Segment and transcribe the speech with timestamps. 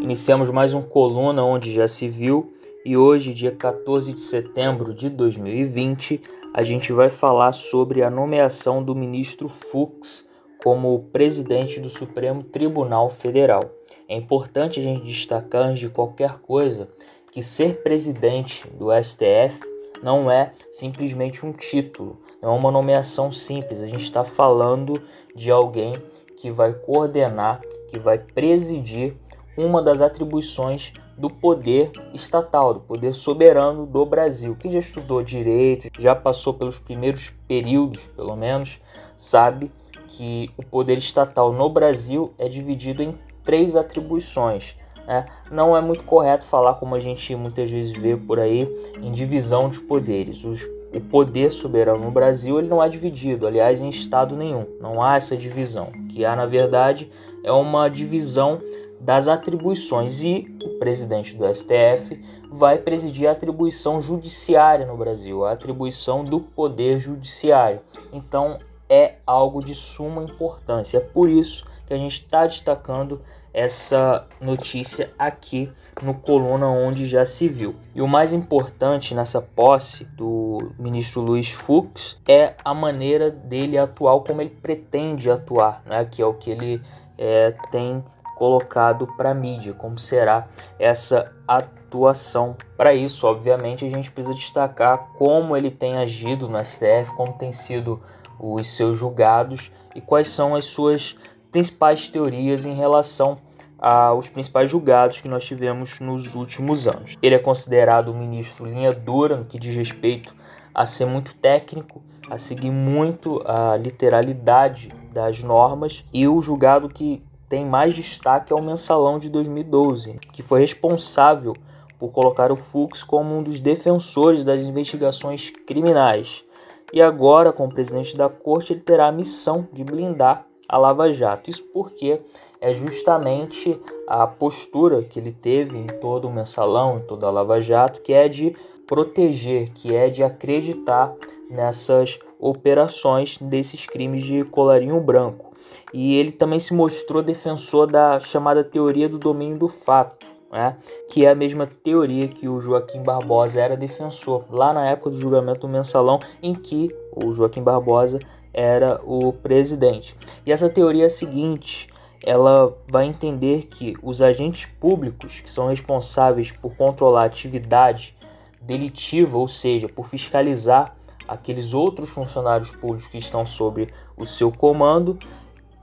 [0.00, 2.52] Iniciamos mais um coluna onde já se viu
[2.84, 6.20] e hoje, dia 14 de setembro de 2020,
[6.54, 10.26] a gente vai falar sobre a nomeação do ministro Fux
[10.62, 13.70] como presidente do Supremo Tribunal Federal.
[14.08, 16.88] É importante a gente destacar antes de qualquer coisa
[17.32, 19.60] que ser presidente do STF
[20.02, 23.80] não é simplesmente um título, não é uma nomeação simples.
[23.80, 25.02] A gente está falando
[25.34, 25.94] de alguém
[26.36, 29.16] que vai coordenar, que vai presidir
[29.56, 34.56] uma das atribuições do poder estatal, do poder soberano do Brasil.
[34.58, 38.78] Quem já estudou direito, já passou pelos primeiros períodos, pelo menos,
[39.16, 39.70] sabe
[40.06, 44.76] que o poder estatal no Brasil é dividido em três atribuições.
[45.06, 45.24] Né?
[45.50, 48.68] Não é muito correto falar, como a gente muitas vezes vê por aí,
[49.00, 50.44] em divisão de poderes.
[50.44, 50.62] Os,
[50.94, 54.66] o poder soberano no Brasil ele não é dividido, aliás, em estado nenhum.
[54.80, 55.90] Não há essa divisão.
[55.94, 57.10] O que há, na verdade,
[57.42, 58.60] é uma divisão
[59.00, 65.52] das atribuições e o presidente do STF vai presidir a atribuição judiciária no Brasil, a
[65.52, 67.80] atribuição do poder judiciário.
[68.12, 68.58] Então
[68.88, 70.98] é algo de suma importância.
[70.98, 73.20] É por isso que a gente está destacando
[73.56, 77.74] essa notícia aqui no coluna onde já se viu.
[77.94, 84.20] E o mais importante nessa posse do ministro Luiz Fux é a maneira dele atuar,
[84.20, 86.04] como ele pretende atuar, né?
[86.04, 86.82] que é o que ele
[87.16, 88.04] é, tem
[88.36, 90.46] colocado para mídia, como será
[90.78, 92.54] essa atuação.
[92.76, 97.52] Para isso, obviamente, a gente precisa destacar como ele tem agido no STF, como tem
[97.52, 98.00] sido
[98.38, 101.16] os seus julgados e quais são as suas
[101.50, 103.38] principais teorias em relação
[103.78, 107.16] aos principais julgados que nós tivemos nos últimos anos.
[107.22, 110.34] Ele é considerado um ministro linha dura no que diz respeito
[110.74, 117.22] a ser muito técnico, a seguir muito a literalidade das normas e o julgado que
[117.48, 121.54] tem mais destaque é o mensalão de 2012, que foi responsável
[121.98, 126.44] por colocar o Fux como um dos defensores das investigações criminais.
[126.92, 131.50] E agora, como presidente da corte, ele terá a missão de blindar a Lava Jato.
[131.50, 132.20] Isso porque
[132.60, 133.78] é justamente
[134.08, 138.12] a postura que ele teve em todo o mensalão, em toda a Lava Jato, que
[138.12, 138.54] é de
[138.86, 141.14] proteger, que é de acreditar
[141.50, 145.55] nessas operações desses crimes de colarinho branco.
[145.92, 150.76] E ele também se mostrou defensor da chamada teoria do domínio do fato, né?
[151.08, 155.18] que é a mesma teoria que o Joaquim Barbosa era defensor, lá na época do
[155.18, 158.18] julgamento do mensalão, em que o Joaquim Barbosa
[158.52, 160.16] era o presidente.
[160.44, 161.88] E essa teoria é a seguinte:
[162.24, 168.16] ela vai entender que os agentes públicos que são responsáveis por controlar a atividade
[168.60, 170.96] delitiva, ou seja, por fiscalizar
[171.28, 175.18] aqueles outros funcionários públicos que estão sob o seu comando,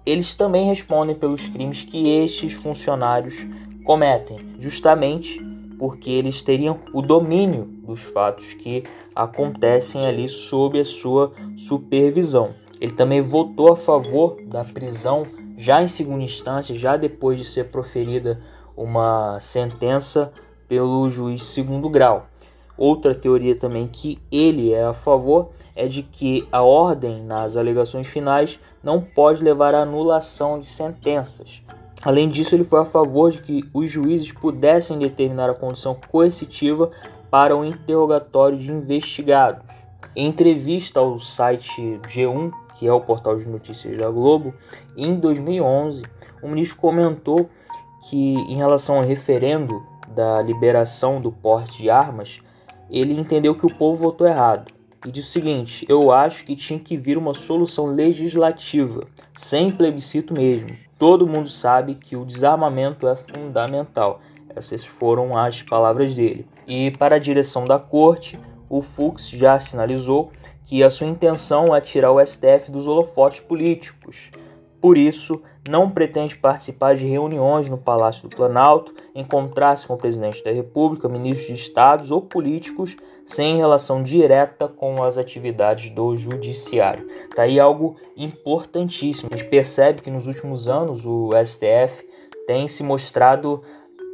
[0.06, 3.47] eles também respondem pelos crimes que estes funcionários
[3.84, 5.40] cometem, justamente
[5.78, 8.84] porque eles teriam o domínio dos fatos que
[9.16, 12.53] acontecem ali sob a sua supervisão.
[12.80, 15.25] Ele também votou a favor da prisão
[15.58, 18.42] já em segunda instância, já depois de ser proferida
[18.75, 20.34] uma sentença
[20.68, 22.28] pelo juiz segundo grau.
[22.78, 28.07] Outra teoria também que ele é a favor é de que a ordem nas alegações
[28.07, 31.62] finais não pode levar à anulação de sentenças.
[32.03, 36.91] Além disso, ele foi a favor de que os juízes pudessem determinar a condição coercitiva
[37.31, 39.72] para o interrogatório de investigados.
[40.16, 44.53] Em entrevista ao site G1, que é o portal de notícias da Globo,
[44.97, 46.03] em 2011,
[46.41, 47.50] o ministro comentou
[48.09, 52.41] que, em relação ao referendo da liberação do porte de armas,
[52.89, 54.71] ele entendeu que o povo votou errado
[55.05, 60.33] e disse o seguinte: Eu acho que tinha que vir uma solução legislativa, sem plebiscito
[60.33, 60.69] mesmo.
[60.97, 64.21] Todo mundo sabe que o desarmamento é fundamental.
[64.55, 66.47] Essas foram as palavras dele.
[66.67, 68.39] E para a direção da corte,
[68.69, 70.31] o Fux já sinalizou
[70.63, 74.31] que a sua intenção é tirar o STF dos holofotes políticos.
[74.83, 80.44] Por isso, não pretende participar de reuniões no Palácio do Planalto, encontrar-se com o presidente
[80.44, 87.07] da República, ministros de estados ou políticos sem relação direta com as atividades do judiciário.
[87.33, 89.30] Tá aí algo importantíssimo.
[89.31, 92.06] A gente percebe que nos últimos anos o STF
[92.45, 93.63] tem se mostrado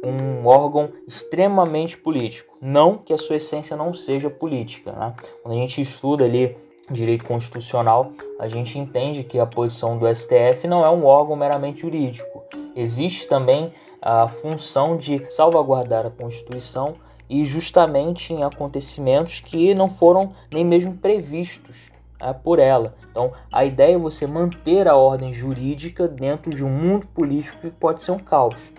[0.04, 2.56] um órgão extremamente político.
[2.60, 4.92] Não que a sua essência não seja política.
[4.92, 5.14] Né?
[5.42, 6.56] Quando a gente estuda ali
[6.90, 11.80] direito constitucional, a gente entende que a posição do STF não é um órgão meramente
[11.80, 12.44] jurídico.
[12.74, 13.72] Existe também
[14.02, 16.94] a função de salvaguardar a Constituição
[17.28, 22.94] e justamente em acontecimentos que não foram nem mesmo previstos é, por ela.
[23.10, 27.70] Então, a ideia é você manter a ordem jurídica dentro de um mundo político que
[27.70, 28.72] pode ser um caos.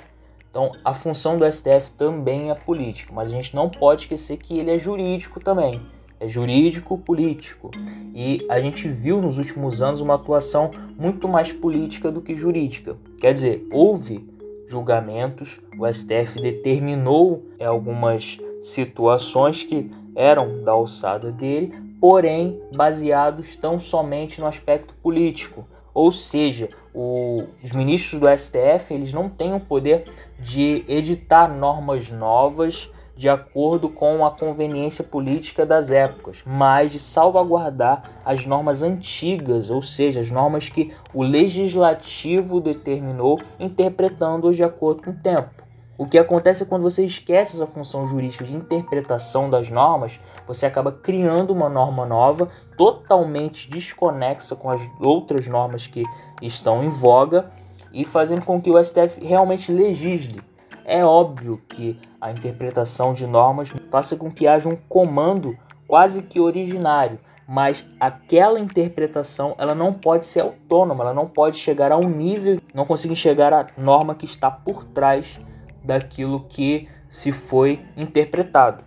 [0.49, 4.59] Então, a função do STF também é política, mas a gente não pode esquecer que
[4.59, 5.79] ele é jurídico também.
[6.21, 7.71] É jurídico político.
[8.13, 12.95] E a gente viu nos últimos anos uma atuação muito mais política do que jurídica.
[13.19, 14.29] Quer dizer, houve
[14.67, 24.39] julgamentos, o STF determinou algumas situações que eram da alçada dele, porém baseados tão somente
[24.39, 25.67] no aspecto político.
[25.91, 30.03] Ou seja, o, os ministros do STF eles não têm o poder
[30.39, 38.03] de editar normas novas de acordo com a conveniência política das épocas, mas de salvaguardar
[38.25, 45.11] as normas antigas, ou seja, as normas que o legislativo determinou, interpretando-as de acordo com
[45.11, 45.61] o tempo.
[46.01, 50.65] O que acontece é quando você esquece essa função jurídica de interpretação das normas, você
[50.65, 56.03] acaba criando uma norma nova, totalmente desconexa com as outras normas que
[56.41, 57.51] estão em voga
[57.93, 60.41] e fazendo com que o STF realmente legisle.
[60.85, 65.57] É óbvio que a interpretação de normas faça com que haja um comando
[65.87, 71.91] quase que originário, mas aquela interpretação ela não pode ser autônoma, ela não pode chegar
[71.91, 75.39] a um nível, não conseguir chegar à norma que está por trás
[75.83, 78.83] daquilo que se foi interpretado.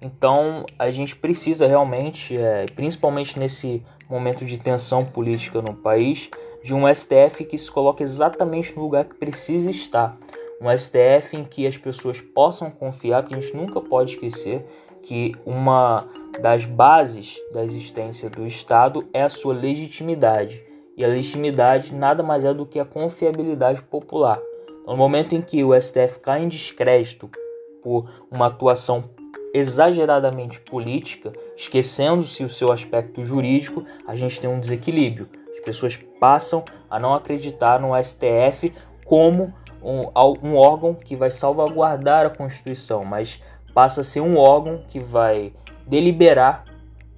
[0.00, 6.30] Então a gente precisa realmente, é, principalmente nesse momento de tensão política no país,
[6.62, 10.16] de um STF que se coloque exatamente no lugar que precisa estar.
[10.60, 14.66] Um STF em que as pessoas possam confiar, que a gente nunca pode esquecer
[15.02, 16.06] que uma
[16.40, 20.64] das bases da existência do Estado é a sua legitimidade.
[20.96, 24.40] E a legitimidade nada mais é do que a confiabilidade popular.
[24.86, 27.30] No momento em que o STF cai em descrédito
[27.82, 29.02] por uma atuação
[29.54, 35.28] exageradamente política, esquecendo-se o seu aspecto jurídico, a gente tem um desequilíbrio.
[35.52, 38.72] As pessoas passam a não acreditar no STF
[39.08, 40.02] como um,
[40.46, 43.40] um órgão que vai salvaguardar a Constituição, mas
[43.72, 45.50] passa a ser um órgão que vai
[45.86, 46.64] deliberar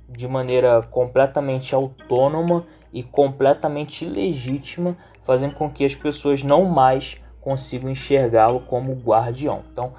[0.09, 7.89] de maneira completamente autônoma e completamente ilegítima, fazendo com que as pessoas não mais consigo
[7.89, 9.65] enxergá-lo como guardião.
[9.73, 9.93] Então,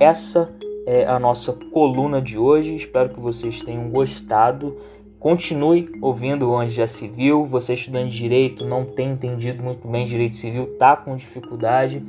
[0.00, 0.50] essa
[0.86, 2.74] é a nossa coluna de hoje.
[2.74, 4.78] Espero que vocês tenham gostado.
[5.26, 7.46] Continue ouvindo o Anjo já Civil.
[7.46, 12.00] Você estudante de direito, não tem entendido muito bem direito civil, tá com dificuldade.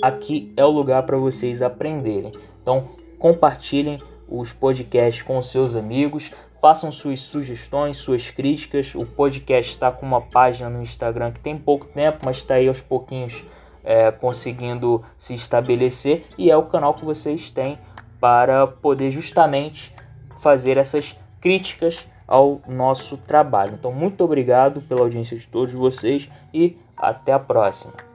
[0.00, 2.32] Aqui é o lugar para vocês aprenderem.
[2.62, 2.88] Então,
[3.18, 8.94] compartilhem os podcasts com seus amigos, façam suas sugestões, suas críticas.
[8.94, 12.66] O podcast está com uma página no Instagram que tem pouco tempo, mas está aí
[12.66, 13.44] aos pouquinhos
[13.84, 17.78] é, conseguindo se estabelecer e é o canal que vocês têm
[18.18, 19.94] para poder justamente
[20.38, 23.74] fazer essas críticas ao nosso trabalho.
[23.78, 28.13] Então, muito obrigado pela audiência de todos vocês e até a próxima.